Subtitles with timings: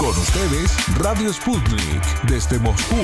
[0.00, 2.96] Con ustedes, Radio Sputnik, desde Moscú.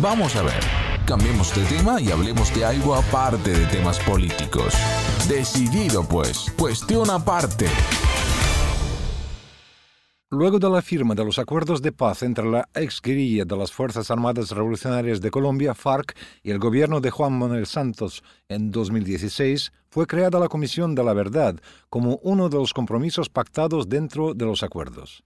[0.00, 0.60] Vamos a ver,
[1.04, 4.72] cambiemos de tema y hablemos de algo aparte de temas políticos.
[5.28, 7.66] Decidido pues, cuestión aparte.
[10.30, 13.70] Luego de la firma de los acuerdos de paz entre la ex guerrilla de las
[13.70, 19.70] Fuerzas Armadas Revolucionarias de Colombia, FARC, y el gobierno de Juan Manuel Santos en 2016,
[19.90, 21.56] fue creada la Comisión de la Verdad
[21.90, 25.22] como uno de los compromisos pactados dentro de los acuerdos.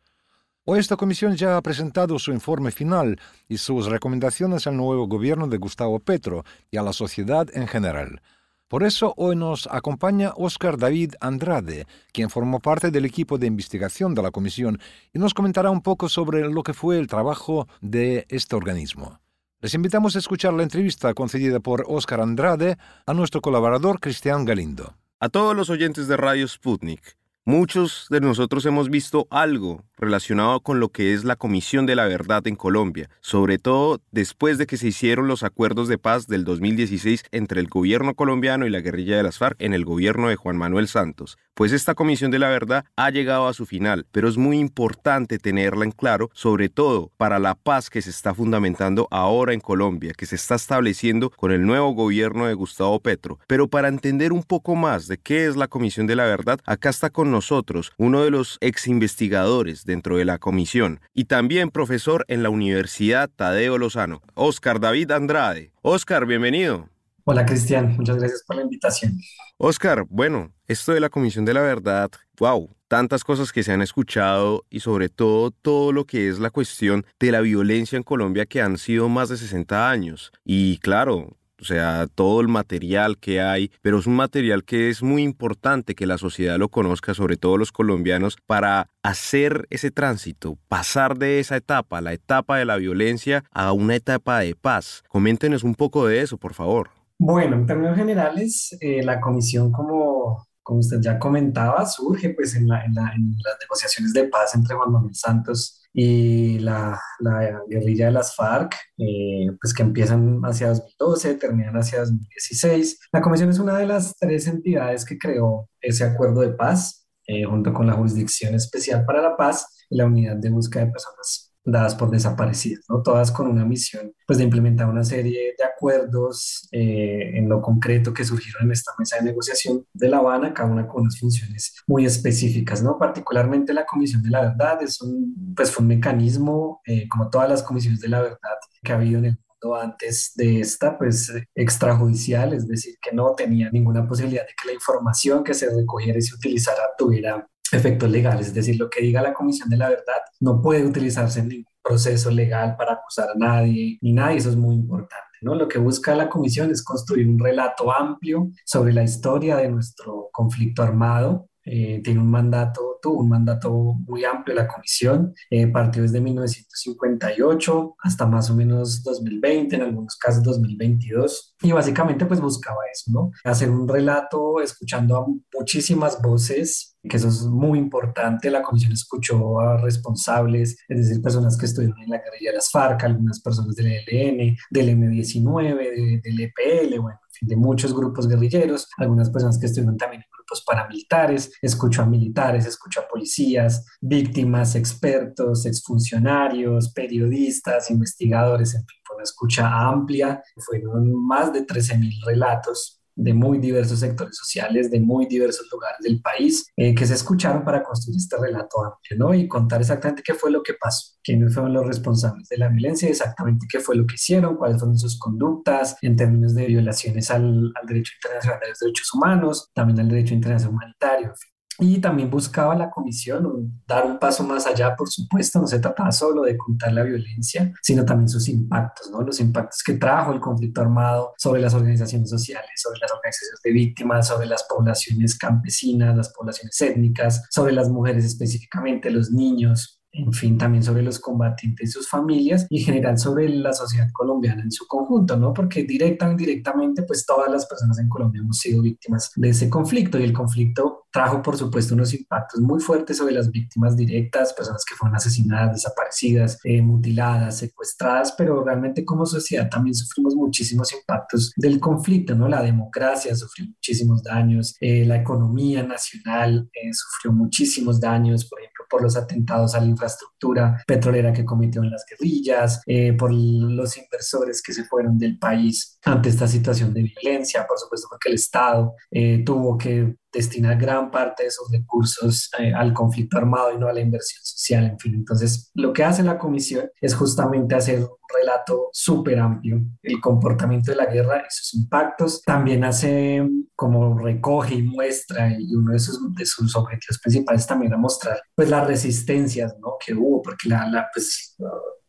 [0.67, 3.19] Hoy esta comisión ya ha presentado su informe final
[3.49, 8.21] y sus recomendaciones al nuevo gobierno de Gustavo Petro y a la sociedad en general.
[8.69, 14.15] Por eso hoy nos acompaña Óscar David Andrade, quien formó parte del equipo de investigación
[14.15, 14.79] de la comisión
[15.15, 19.19] y nos comentará un poco sobre lo que fue el trabajo de este organismo.
[19.63, 24.95] Les invitamos a escuchar la entrevista concedida por Óscar Andrade a nuestro colaborador Cristian Galindo.
[25.19, 30.81] A todos los oyentes de Radio Sputnik, muchos de nosotros hemos visto algo relacionado con
[30.81, 34.77] lo que es la Comisión de la Verdad en Colombia, sobre todo después de que
[34.77, 39.17] se hicieron los acuerdos de paz del 2016 entre el gobierno colombiano y la guerrilla
[39.17, 41.39] de las FARC en el gobierno de Juan Manuel Santos.
[41.61, 45.39] Pues esta Comisión de la Verdad ha llegado a su final, pero es muy importante
[45.39, 50.15] tenerla en claro, sobre todo para la paz que se está fundamentando ahora en Colombia,
[50.17, 53.41] que se está estableciendo con el nuevo gobierno de Gustavo Petro.
[53.47, 56.89] Pero para entender un poco más de qué es la Comisión de la Verdad, acá
[56.89, 62.25] está con nosotros uno de los ex investigadores dentro de la comisión y también profesor
[62.29, 65.73] en la Universidad Tadeo Lozano, Oscar David Andrade.
[65.83, 66.89] Oscar, bienvenido.
[67.31, 69.13] Hola Cristian, muchas gracias por la invitación.
[69.57, 73.83] Oscar, bueno, esto de la Comisión de la Verdad, wow, tantas cosas que se han
[73.83, 78.47] escuchado y sobre todo todo lo que es la cuestión de la violencia en Colombia
[78.47, 80.33] que han sido más de 60 años.
[80.45, 85.01] Y claro, o sea, todo el material que hay, pero es un material que es
[85.01, 90.59] muy importante que la sociedad lo conozca, sobre todo los colombianos, para hacer ese tránsito,
[90.67, 95.05] pasar de esa etapa, la etapa de la violencia, a una etapa de paz.
[95.07, 96.91] Coméntenos un poco de eso, por favor.
[97.23, 102.63] Bueno, en términos generales, eh, la comisión, como, como usted ya comentaba, surge pues en,
[102.63, 108.35] en, las negociaciones de paz entre Juan Manuel Santos y la, la guerrilla de las
[108.35, 112.99] FARC, eh, pues que empiezan hacia 2012, terminan hacia 2016.
[113.13, 117.45] La Comisión es una de las tres entidades que creó ese acuerdo de paz, eh,
[117.45, 121.50] junto con la Jurisdicción Especial para la Paz y la Unidad de Búsqueda de Personas
[121.71, 123.03] dadas por desaparecidas, ¿no?
[123.03, 128.13] Todas con una misión, pues, de implementar una serie de acuerdos eh, en lo concreto
[128.13, 131.75] que surgieron en esta mesa de negociación de La Habana, cada una con unas funciones
[131.87, 132.99] muy específicas, ¿no?
[132.99, 137.49] Particularmente la Comisión de la Verdad es un, pues, fue un mecanismo, eh, como todas
[137.49, 138.39] las comisiones de la verdad
[138.83, 143.35] que ha habido en el mundo antes de esta, pues extrajudicial, es decir, que no
[143.35, 148.11] tenía ninguna posibilidad de que la información que se recogiera y se utilizara tuviera efectos
[148.11, 151.49] legales, es decir, lo que diga la Comisión de la Verdad no puede utilizarse en
[151.49, 155.31] ningún proceso legal para acusar a nadie ni nadie, eso es muy importante.
[155.43, 155.55] ¿no?
[155.55, 160.29] Lo que busca la Comisión es construir un relato amplio sobre la historia de nuestro
[160.33, 163.71] conflicto armado, eh, tiene un mandato, tuvo un mandato
[164.07, 170.17] muy amplio la comisión, eh, partió desde 1958 hasta más o menos 2020, en algunos
[170.17, 173.31] casos 2022, y básicamente pues buscaba eso, ¿no?
[173.45, 175.27] Hacer un relato escuchando a
[175.57, 181.57] muchísimas voces, que eso es muy importante, la comisión escuchó a responsables, es decir, personas
[181.57, 186.41] que estuvieron en la guerrilla de las FARC, algunas personas del ELN, del M19, del
[186.41, 192.03] EPL, bueno, de muchos grupos guerrilleros, algunas personas que estuvieron también en grupos paramilitares, escucho
[192.03, 200.43] a militares, escucho a policías, víctimas, expertos, exfuncionarios, periodistas, investigadores, en fin, una escucha amplia,
[200.57, 206.21] fueron más de 13.000 relatos de muy diversos sectores sociales, de muy diversos lugares del
[206.21, 209.35] país, eh, que se escucharon para construir este relato amplio, ¿no?
[209.35, 213.09] Y contar exactamente qué fue lo que pasó, quiénes fueron los responsables de la violencia,
[213.09, 217.73] exactamente qué fue lo que hicieron, cuáles fueron sus conductas en términos de violaciones al,
[217.87, 221.60] derecho internacional de los derechos humanos, también al derecho internacional humanitario, en fin.
[221.81, 226.13] Y también buscaba la comisión dar un paso más allá, por supuesto, no se trataba
[226.13, 229.23] solo de contar la violencia, sino también sus impactos, ¿no?
[229.23, 233.73] Los impactos que trajo el conflicto armado sobre las organizaciones sociales, sobre las organizaciones de
[233.73, 240.33] víctimas, sobre las poblaciones campesinas, las poblaciones étnicas, sobre las mujeres específicamente, los niños, en
[240.33, 244.63] fin, también sobre los combatientes y sus familias y en general sobre la sociedad colombiana
[244.63, 245.53] en su conjunto, ¿no?
[245.53, 249.71] Porque directa o indirectamente, pues todas las personas en Colombia hemos sido víctimas de ese
[249.71, 254.53] conflicto y el conflicto trajo, por supuesto, unos impactos muy fuertes sobre las víctimas directas,
[254.53, 260.93] personas que fueron asesinadas, desaparecidas, eh, mutiladas, secuestradas, pero realmente como sociedad también sufrimos muchísimos
[260.93, 262.49] impactos del conflicto, ¿no?
[262.49, 268.70] La democracia sufrió muchísimos daños, eh, la economía nacional eh, sufrió muchísimos daños, por ejemplo,
[268.91, 274.61] por los atentados a la infraestructura petrolera que cometieron las guerrillas, eh, por los inversores
[274.63, 278.95] que se fueron del país ante esta situación de violencia, por supuesto porque el Estado
[279.11, 283.89] eh, tuvo que destinar gran parte de esos recursos eh, al conflicto armado y no
[283.89, 285.15] a la inversión social, en fin.
[285.15, 290.91] Entonces, lo que hace la comisión es justamente hacer un relato súper amplio, el comportamiento
[290.91, 292.43] de la guerra y sus impactos.
[292.43, 297.95] También hace como recoge y muestra, y uno de sus, de sus objetivos principales también
[297.95, 299.95] a mostrar, pues las resistencias, ¿no?
[300.05, 301.57] Que hubo, porque la, la pues,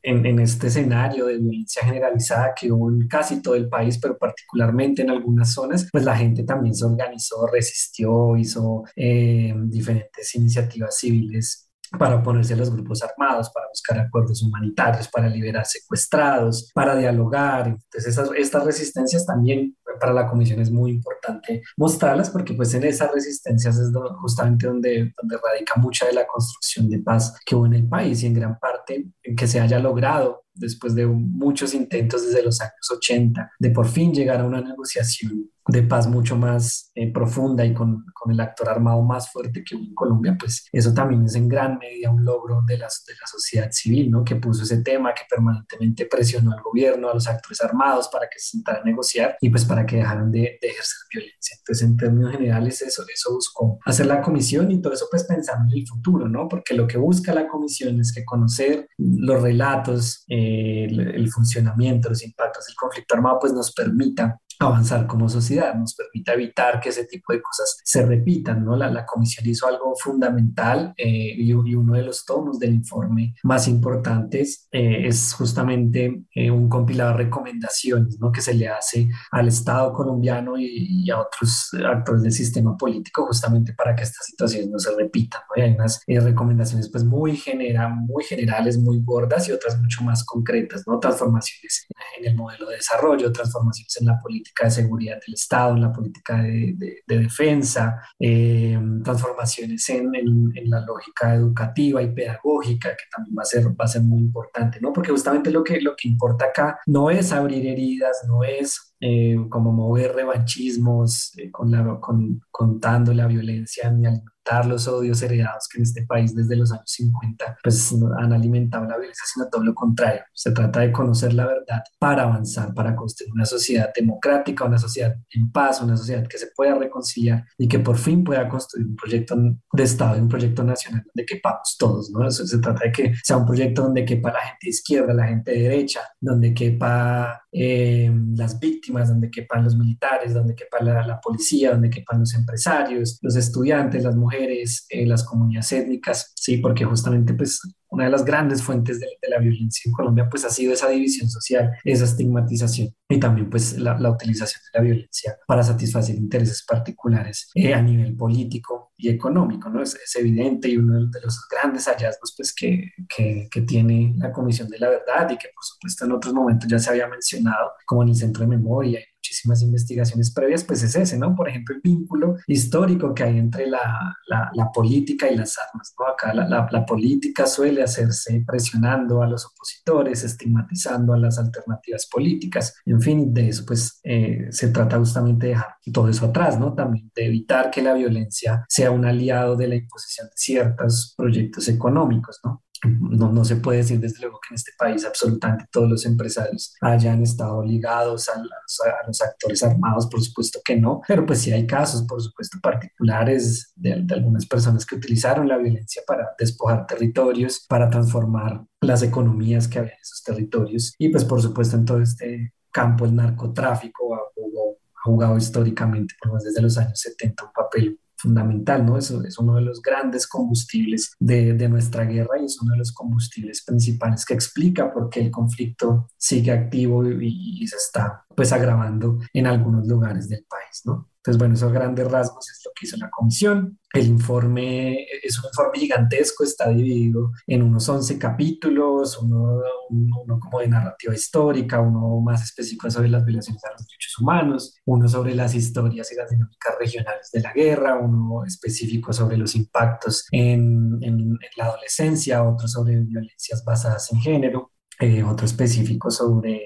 [0.03, 4.17] en, en, este escenario de violencia generalizada que hubo en casi todo el país, pero
[4.17, 10.97] particularmente en algunas zonas, pues la gente también se organizó, resistió, hizo eh, diferentes iniciativas
[10.97, 16.95] civiles para oponerse a los grupos armados, para buscar acuerdos humanitarios, para liberar secuestrados, para
[16.95, 17.67] dialogar.
[17.67, 22.83] Entonces, esas, estas resistencias también para la comisión es muy importante mostrarlas porque pues en
[22.83, 27.65] esas resistencias es justamente donde, donde radica mucha de la construcción de paz que hubo
[27.65, 31.73] en el país y en gran parte en que se haya logrado después de muchos
[31.73, 36.35] intentos desde los años 80 de por fin llegar a una negociación de paz mucho
[36.35, 40.37] más eh, profunda y con, con, el actor armado más fuerte que hubo en Colombia,
[40.39, 44.11] pues eso también es en gran medida un logro de la, de la sociedad civil,
[44.11, 44.23] ¿no?
[44.23, 48.39] Que puso ese tema, que permanentemente presionó al gobierno, a los actores armados para que
[48.39, 51.57] se sentaran a negociar y pues para que dejaran de, de, ejercer violencia.
[51.59, 55.71] Entonces, en términos generales, eso, eso buscó hacer la comisión y todo eso pues pensando
[55.71, 56.47] en el futuro, ¿no?
[56.47, 62.09] Porque lo que busca la comisión es que conocer los relatos, eh, el, el funcionamiento,
[62.09, 66.89] los impactos del conflicto armado, pues nos permita avanzar como sociedad, nos permita evitar que
[66.89, 68.63] ese tipo de cosas se repitan.
[68.63, 68.75] ¿no?
[68.75, 73.35] La, la comisión hizo algo fundamental eh, y, y, uno de los tomos del informe
[73.43, 78.31] más importantes eh, es justamente eh, un compilado de recomendaciones ¿no?
[78.31, 80.65] que se le hace al Estado colombiano y,
[81.05, 85.41] y, a otros actores del sistema político justamente para que estas situaciones no se repitan.
[85.49, 85.61] ¿no?
[85.61, 90.23] Y hay unas recomendaciones pues muy, genera, muy generales, muy gordas y otras mucho más
[90.23, 90.99] concretas, ¿no?
[90.99, 91.87] transformaciones
[92.19, 95.91] en el modelo de desarrollo, transformaciones en la política de seguridad del Estado, en la
[95.91, 102.89] política de, de, de defensa, eh, transformaciones en, en, en, la lógica educativa y pedagógica,
[102.91, 104.93] que también va a ser, va a ser muy importante, ¿no?
[104.93, 109.35] Porque justamente lo que, lo que importa acá no es abrir heridas, no es eh,
[109.49, 115.67] como mover revanchismos, eh, con la, con, contando la violencia ni alimentar los odios heredados
[115.67, 119.63] que en este país desde los años 50 pues han alimentado la violencia, sino todo
[119.63, 120.21] lo contrario.
[120.33, 125.15] Se trata de conocer la verdad para avanzar, para construir una sociedad democrática, una sociedad
[125.31, 128.95] en paz, una sociedad que se pueda reconciliar y que por fin pueda construir un
[128.95, 129.35] proyecto
[129.73, 132.27] de Estado, un proyecto nacional donde quepamos todos, ¿no?
[132.27, 135.51] Eso se trata de que sea un proyecto donde quepa la gente izquierda, la gente
[135.51, 141.71] de derecha, donde quepa eh, las víctimas, donde quepan los militares, donde quepa la, policía,
[141.71, 147.33] donde quepan los empresarios, los estudiantes, las mujeres, eh, las comunidades étnicas, sí, porque justamente
[147.33, 147.59] pues
[147.91, 150.89] una de las grandes fuentes de, de, la violencia en Colombia pues ha sido esa
[150.89, 156.15] división social, esa estigmatización y también pues la, la utilización de la violencia para satisfacer
[156.15, 159.81] intereses particulares eh, a nivel político y económico, ¿no?
[159.81, 164.31] Es, es, evidente y uno de los grandes hallazgos pues que, que, que, tiene la
[164.31, 167.71] Comisión de la Verdad y que por supuesto en otros momentos ya se había mencionado
[167.85, 171.35] como en el Centro de Memoria muchísimas investigaciones previas, pues es ese, ¿no?
[171.35, 175.93] Por ejemplo, el vínculo histórico que hay entre la, la, la política y las armas,
[175.99, 176.07] ¿no?
[176.07, 182.75] Acá la, la, política suele hacerse presionando a los opositores, estigmatizando a las alternativas políticas,
[182.85, 186.73] en fin, de eso pues eh, se trata justamente de dejar todo eso atrás, ¿no?
[186.73, 191.67] También de evitar que la violencia sea un aliado de la imposición de ciertos proyectos
[191.67, 192.63] económicos, ¿no?
[192.83, 196.73] No, no, se puede decir desde luego que en este país absolutamente todos los empresarios
[196.81, 201.67] hayan estado ligados a los, actores armados, por supuesto que no, pero pues sí hay
[201.67, 207.65] casos, por supuesto, particulares de, de, algunas personas que utilizaron la violencia para despojar territorios,
[207.67, 212.01] para transformar las economías que había en esos territorios y pues por supuesto en todo
[212.01, 217.45] este campo el narcotráfico ha jugado, ha jugado históricamente, por más desde los años 70,
[217.45, 218.97] un papel fundamental, ¿no?
[218.97, 222.91] Eso es uno de los grandes combustibles de, nuestra guerra y es uno de los
[222.91, 228.51] combustibles principales que explica por qué el conflicto sigue activo y, y se está pues
[228.51, 231.10] agravando en algunos lugares del país, ¿no?
[231.21, 233.77] Entonces, bueno, esos grandes rasgos es lo que hizo la comisión.
[233.93, 239.61] El informe es un informe gigantesco, está dividido en unos 11 capítulos, uno,
[239.91, 244.75] uno, como de narrativa histórica, uno más específico sobre las violaciones a los derechos humanos,
[244.85, 249.53] uno sobre las historias y las dinámicas regionales de la guerra, uno específico sobre los
[249.53, 256.09] impactos en, en, en la adolescencia, otro sobre violencias basadas en género, eh, otro específico
[256.09, 256.63] sobre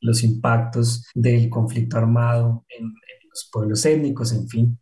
[0.00, 2.89] los impactos del conflicto armado en,
[3.30, 4.78] los pueblos étnicos, en fin.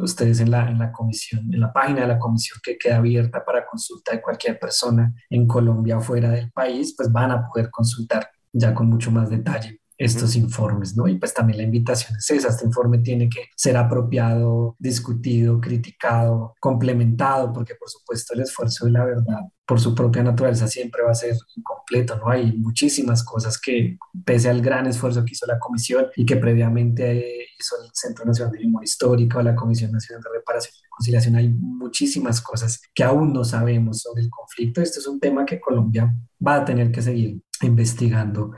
[0.00, 3.44] ustedes en la, en la comisión, en la página de la comisión que queda abierta
[3.44, 7.70] para consulta de cualquier persona en Colombia o fuera del país, pues van a poder
[7.70, 11.08] consultar ya con mucho más detalle estos informes, ¿no?
[11.08, 16.54] Y pues también la invitación es esa, este informe tiene que ser apropiado, discutido, criticado,
[16.60, 21.10] complementado, porque por supuesto el esfuerzo de la verdad por su propia naturaleza siempre va
[21.10, 22.30] a ser incompleto, ¿no?
[22.30, 27.48] Hay muchísimas cosas que, pese al gran esfuerzo que hizo la comisión y que previamente
[27.58, 31.36] hizo el Centro Nacional de Memoria Histórica o la Comisión Nacional de Reparación y Reconciliación,
[31.36, 31.54] hay
[31.88, 34.80] muchísimas cosas que aún no sabemos sobre el conflicto.
[34.82, 36.14] Esto es un tema que Colombia
[36.46, 38.52] va a tener que seguir investigando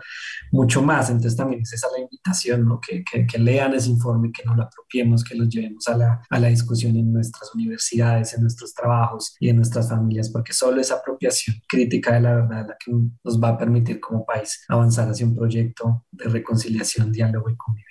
[0.53, 1.09] mucho más.
[1.09, 2.81] Entonces también es esa la invitación, ¿no?
[2.81, 6.39] que, que, lean ese informe, que nos lo apropiemos, que lo llevemos a la, a
[6.39, 10.97] la discusión en nuestras universidades, en nuestros trabajos y en nuestras familias, porque solo esa
[10.97, 15.27] apropiación crítica de la verdad la que nos va a permitir como país avanzar hacia
[15.27, 17.90] un proyecto de reconciliación, diálogo y convivencia.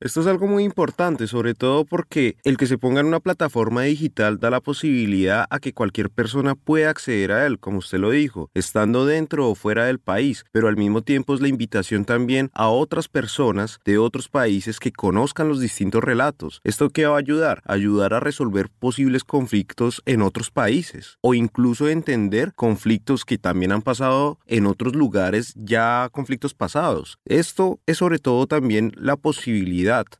[0.00, 3.82] Esto es algo muy importante, sobre todo porque el que se ponga en una plataforma
[3.82, 8.10] digital da la posibilidad a que cualquier persona pueda acceder a él, como usted lo
[8.10, 12.50] dijo, estando dentro o fuera del país, pero al mismo tiempo es la invitación también
[12.54, 16.60] a otras personas de otros países que conozcan los distintos relatos.
[16.64, 17.62] ¿Esto qué va a ayudar?
[17.64, 23.82] Ayudar a resolver posibles conflictos en otros países o incluso entender conflictos que también han
[23.82, 27.18] pasado en otros lugares, ya conflictos pasados.
[27.24, 29.51] Esto es sobre todo también la posibilidad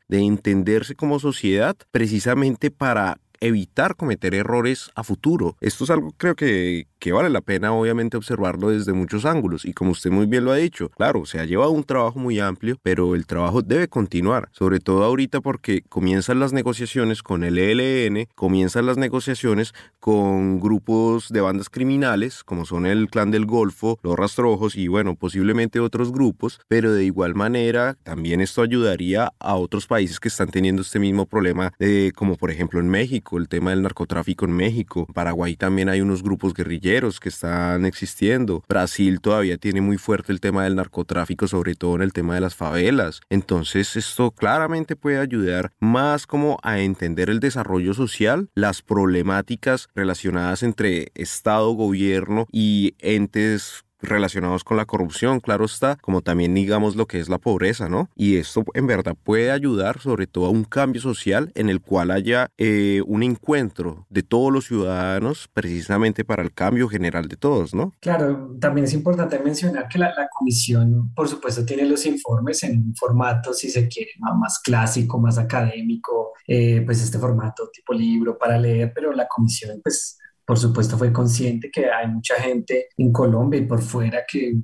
[0.08, 5.56] de entenderse como sociedad precisamente para evitar cometer errores a futuro.
[5.60, 9.72] Esto es algo creo que, que vale la pena obviamente observarlo desde muchos ángulos y
[9.72, 12.76] como usted muy bien lo ha dicho, claro, se ha llevado un trabajo muy amplio,
[12.82, 18.28] pero el trabajo debe continuar, sobre todo ahorita porque comienzan las negociaciones con el ELN,
[18.34, 24.16] comienzan las negociaciones con grupos de bandas criminales como son el Clan del Golfo, los
[24.16, 29.86] Rastrojos y bueno, posiblemente otros grupos, pero de igual manera también esto ayudaría a otros
[29.86, 33.70] países que están teniendo este mismo problema de como por ejemplo en México, el tema
[33.70, 38.62] del narcotráfico en México, Paraguay también hay unos grupos guerrilleros que están existiendo.
[38.68, 42.40] Brasil todavía tiene muy fuerte el tema del narcotráfico, sobre todo en el tema de
[42.40, 43.20] las favelas.
[43.30, 50.62] Entonces esto claramente puede ayudar más como a entender el desarrollo social, las problemáticas relacionadas
[50.62, 57.06] entre Estado, gobierno y entes relacionados con la corrupción, claro está, como también digamos lo
[57.06, 58.08] que es la pobreza, ¿no?
[58.16, 62.10] Y esto en verdad puede ayudar sobre todo a un cambio social en el cual
[62.10, 67.74] haya eh, un encuentro de todos los ciudadanos precisamente para el cambio general de todos,
[67.74, 67.92] ¿no?
[68.00, 72.94] Claro, también es importante mencionar que la, comisión, por supuesto, tiene los informes en un
[72.96, 78.58] formato, si se quiere, más clásico, más académico, eh, pues este formato tipo libro para
[78.58, 83.60] leer, pero la comisión pues por supuesto fue consciente que hay mucha gente en Colombia
[83.60, 84.54] y por fuera que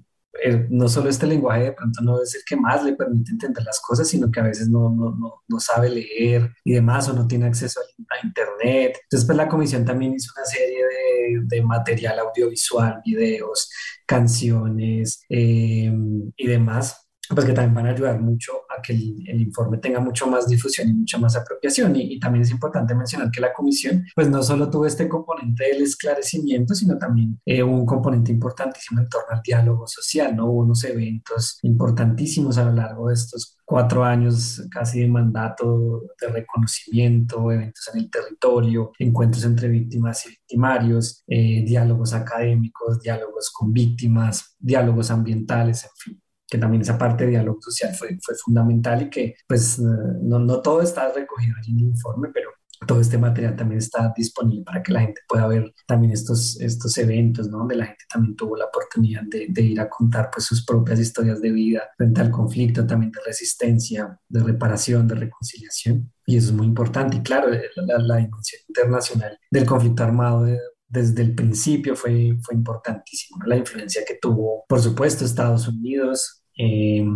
[0.44, 3.64] eh, no solo este lenguaje de pronto no es el que más le permite entender
[3.64, 7.12] las cosas, sino que a veces no, no, no, no sabe leer y demás o
[7.12, 8.98] no tiene acceso a, Internet.
[9.04, 13.70] Entonces, pues la comisión también hizo una serie de, de material audiovisual, videos,
[14.06, 15.92] canciones eh,
[16.36, 20.26] y demás pues que también van a ayudar mucho a que el, informe tenga mucho
[20.26, 21.94] más difusión y mucha más apropiación.
[21.96, 25.82] Y, también es importante mencionar que la comisión, pues no solo tuvo este componente del
[25.82, 30.46] esclarecimiento, sino también eh, un componente importantísimo en torno al diálogo social, ¿no?
[30.46, 36.28] Hubo unos eventos importantísimos a lo largo de estos cuatro años casi de mandato de
[36.28, 43.72] reconocimiento, eventos en el territorio, encuentros entre víctimas y victimarios, eh, diálogos académicos, diálogos con
[43.72, 49.02] víctimas, diálogos ambientales, en fin que también esa parte de diálogo social fue, fue fundamental
[49.02, 52.50] y que pues no, no todo está recogido en el informe, pero
[52.86, 56.96] todo este material también está disponible para que la gente pueda ver también estos, estos
[56.98, 57.58] eventos, ¿no?
[57.58, 61.00] Donde la gente también tuvo la oportunidad de, de, ir a contar pues sus propias
[61.00, 66.12] historias de vida frente al conflicto, también de resistencia, de reparación, de reconciliación.
[66.24, 67.16] Y eso es muy importante.
[67.16, 72.54] Y claro, la, la dimensión internacional del conflicto armado de, desde el principio fue, fue
[72.54, 77.06] importantísimo, la influencia que tuvo, por supuesto, Estados Unidos, eh,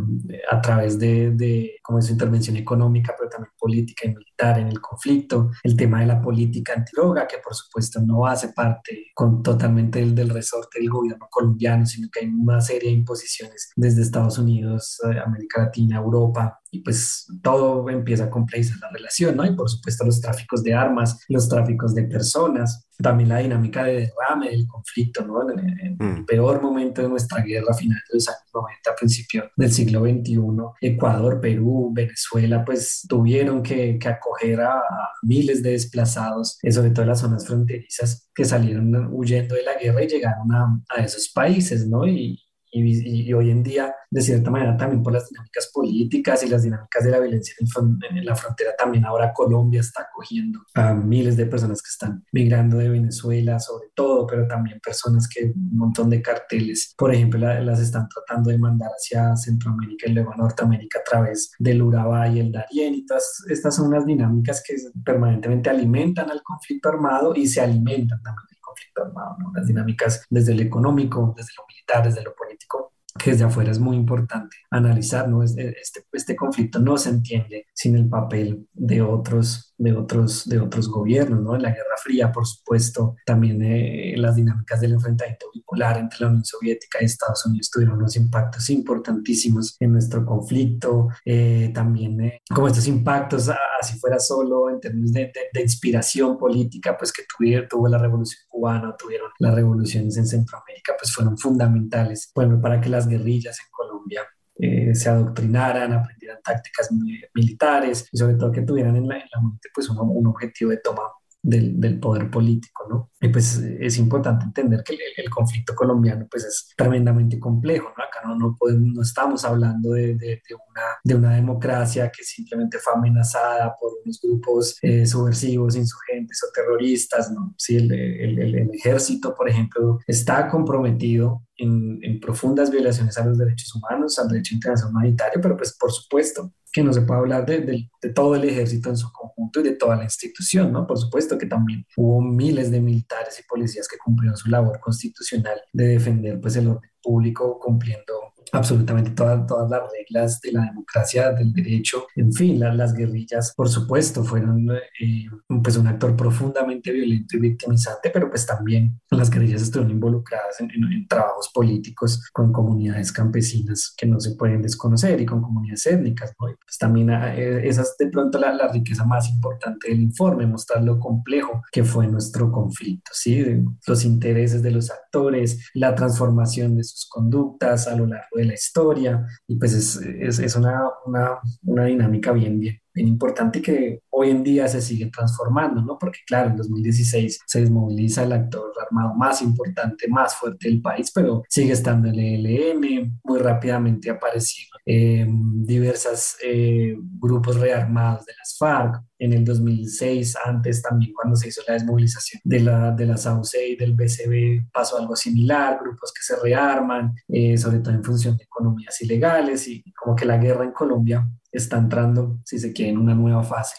[0.51, 4.81] a través de, de como su intervención económica, pero también política y militar en el
[4.81, 9.99] conflicto, el tema de la política antidroga, que por supuesto no hace parte con, totalmente
[9.99, 14.39] del, del resorte del gobierno colombiano, sino que hay una serie de imposiciones desde Estados
[14.39, 19.45] Unidos, eh, América Latina, Europa, y pues todo empieza a complejizar la relación, ¿no?
[19.45, 23.93] Y por supuesto los tráficos de armas, los tráficos de personas, también la dinámica de
[24.07, 25.51] derrame del conflicto, ¿no?
[25.51, 26.25] En, el mm.
[26.25, 30.39] peor momento de nuestra guerra, finales de los años 90, a principios del siglo XXI,
[30.81, 34.81] Ecuador, Perú, Venezuela, pues tuvieron que, que acoger a,
[35.23, 39.75] miles de desplazados, eh, sobre todo en las zonas fronterizas, que salieron huyendo de la
[39.75, 42.07] guerra y llegaron a, a esos países, ¿no?
[42.07, 42.41] Y,
[42.73, 47.05] y, hoy en día, de cierta manera, también por las dinámicas políticas y las dinámicas
[47.05, 51.83] de la violencia en, la frontera, también ahora Colombia está acogiendo a miles de personas
[51.83, 56.95] que están migrando de Venezuela, sobre todo, pero también personas que un montón de carteles,
[56.97, 61.53] por ejemplo, las están tratando de mandar hacia Centroamérica y luego a Norteamérica a través
[61.59, 62.95] del Urabá y el Darién.
[62.95, 68.23] Y todas estas son unas dinámicas que permanentemente alimentan al conflicto armado y se alimentan
[68.23, 69.53] también del conflicto armado, ¿no?
[69.55, 73.79] Las dinámicas desde lo económico, desde lo militar, desde lo político, que desde afuera es
[73.79, 75.43] muy importante analizar, ¿no?
[75.43, 75.77] Este,
[76.13, 81.43] este conflicto no se entiende sin el papel de otros de otros, de otros gobiernos,
[81.43, 81.57] ¿no?
[81.57, 86.29] En la Guerra Fría, por supuesto, también eh, las dinámicas del enfrentamiento bipolar entre la
[86.29, 92.43] Unión Soviética y Estados Unidos tuvieron unos impactos importantísimos en nuestro conflicto, eh, también eh,
[92.49, 93.51] como estos impactos,
[93.81, 98.41] así fuera solo en términos de, de, inspiración política, pues que tuvieron, tuvo la Revolución
[98.49, 103.71] Cubana, tuvieron las revoluciones en Centroamérica, pues fueron fundamentales, bueno, para que las guerrillas en
[103.71, 104.23] Colombia
[104.55, 106.91] eh, se adoctrinaran, aprendieran tácticas
[107.35, 111.03] militares y sobre todo que tuvieran en la, mente pues un, objetivo de toma
[111.43, 113.11] del, poder político, ¿no?
[113.21, 118.02] Y pues es importante entender que el, conflicto colombiano pues es tremendamente complejo, ¿no?
[118.25, 122.95] No, no, podemos, no estamos hablando de, de, una, de una democracia que simplemente fue
[122.95, 127.55] amenazada por unos grupos eh, subversivos, insurgentes o terroristas, ¿no?
[127.57, 133.39] Sí, el, el, el, ejército, por ejemplo, está comprometido en, en profundas violaciones a los
[133.39, 137.45] derechos humanos, al derecho internacional humanitario, pero pues por supuesto que no se puede hablar
[137.45, 140.87] de, de, todo el ejército en su conjunto y de toda la institución, ¿no?
[140.87, 145.61] Por supuesto que también hubo miles de militares y policías que cumplieron su labor constitucional
[145.73, 151.33] de defender pues el orden público cumpliendo absolutamente todas, todas las reglas de la democracia,
[151.33, 155.27] del derecho, en fin, las guerrillas, por supuesto, fueron eh,
[155.63, 160.71] pues un actor profundamente violento y victimizante, pero pues también las guerrillas estuvieron involucradas en,
[161.09, 166.47] trabajos políticos con comunidades campesinas que no se pueden desconocer y con comunidades étnicas, ¿no?
[166.47, 170.83] Pues también eh, esa es de pronto la, la, riqueza más importante del informe, mostrar
[170.83, 173.45] lo complejo que fue nuestro conflicto, ¿sí?
[173.87, 178.55] Los intereses de los actores, la transformación de sus conductas a lo largo de la
[178.55, 184.01] historia y pues es, es, es una, una, una, dinámica bien, bien, bien importante que
[184.11, 185.99] hoy en día se sigue transformando, ¿no?
[185.99, 191.11] Porque claro, en 2016 se desmoviliza el actor armado más importante, más fuerte del país,
[191.15, 198.57] pero sigue estando el ELN, muy rápidamente aparecieron eh, diversos eh, grupos rearmados de las
[198.59, 203.17] FARC, en el 2006, antes también cuando se hizo la desmovilización de la, de la
[203.17, 208.03] SAUC y del BCB, pasó algo similar, grupos que se rearman, eh, sobre todo en
[208.03, 212.73] función de economías ilegales y como que la guerra en Colombia está entrando, si se
[212.73, 213.77] quiere, en una nueva fase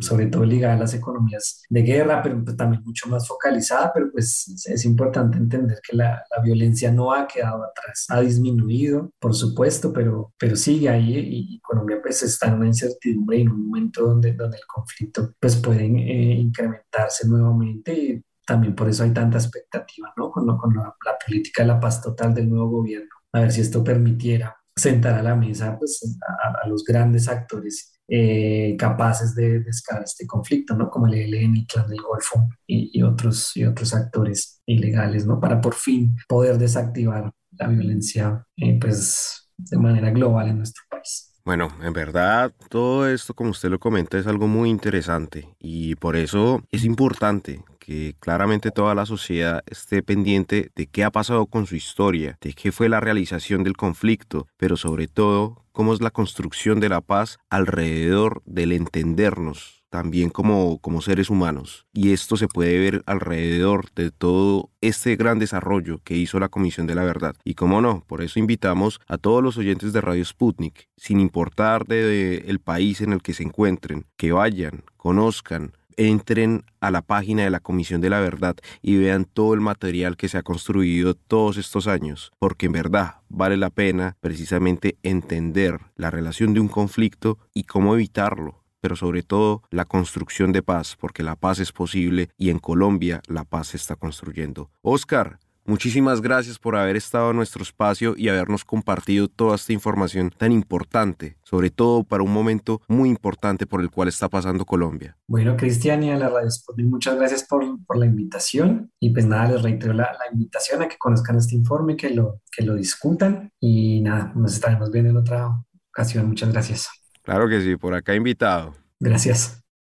[0.00, 4.10] sobre todo ligada a las economías de guerra, pero pues también mucho más focalizada, pero
[4.10, 9.34] pues es importante entender que la, la, violencia no ha quedado atrás, ha disminuido, por
[9.34, 13.66] supuesto, pero, pero sigue ahí y, Colombia pues está en una incertidumbre y en un
[13.66, 19.12] momento donde, donde el conflicto pues puede eh, incrementarse nuevamente y también por eso hay
[19.12, 20.30] tanta expectativa, ¿no?
[20.30, 23.60] Con, con la, la política de la paz total del nuevo gobierno, a ver si
[23.60, 26.18] esto permitiera sentar a la mesa pues,
[26.62, 30.90] a, los grandes actores eh, capaces de, de este conflicto, ¿no?
[30.90, 35.38] Como el ELN, el Clan del Golfo y, otros, y otros actores ilegales, ¿no?
[35.38, 41.30] Para por fin poder desactivar la violencia, eh, pues, de manera global en nuestro país.
[41.44, 46.16] Bueno, en verdad todo esto, como usted lo comenta, es algo muy interesante y por
[46.16, 51.66] eso es importante que claramente toda la sociedad esté pendiente de qué ha pasado con
[51.66, 56.12] su historia, de qué fue la realización del conflicto, pero sobre todo cómo es la
[56.12, 61.84] construcción de la paz alrededor del entendernos también como, como seres humanos.
[61.92, 66.86] Y esto se puede ver alrededor de todo este gran desarrollo que hizo la Comisión
[66.86, 67.34] de la Verdad.
[67.42, 71.86] Y como no, por eso invitamos a todos los oyentes de Radio Sputnik, sin importar
[71.86, 75.72] de, el país en el que se encuentren, que vayan, conozcan,
[76.08, 80.16] entren a la página de la Comisión de la Verdad y vean todo el material
[80.16, 85.78] que se ha construido todos estos años, porque en verdad vale la pena precisamente entender
[85.96, 90.96] la relación de un conflicto y cómo evitarlo pero sobre todo la construcción de paz,
[90.98, 94.70] porque la paz es posible y en Colombia la paz se está construyendo.
[94.80, 100.30] Oscar, Muchísimas gracias por haber estado en nuestro espacio y habernos compartido toda esta información
[100.36, 105.16] tan importante, sobre todo para un momento muy importante por el cual está pasando Colombia.
[105.26, 106.48] Bueno, Cristian y a la Radio
[106.84, 110.88] muchas gracias por, por, la invitación y pues nada, les reitero la, la, invitación a
[110.88, 115.16] que conozcan este informe, que lo, que lo discutan y nada, nos estaremos viendo en
[115.18, 115.48] otra
[115.90, 116.26] ocasión.
[116.28, 116.88] Muchas gracias.
[117.22, 118.74] Claro que sí, por acá invitado.
[118.98, 119.62] Gracias.